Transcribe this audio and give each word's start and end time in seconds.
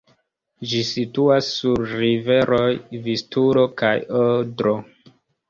Ĝi 0.69 0.77
situas 0.91 1.49
sur 1.57 1.83
riveroj 1.99 2.71
Vistulo 3.09 3.67
kaj 3.83 3.93
Odro. 4.25 4.77